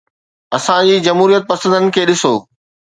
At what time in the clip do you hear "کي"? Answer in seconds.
1.99-2.11